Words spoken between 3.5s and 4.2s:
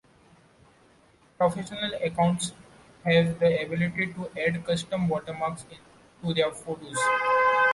ability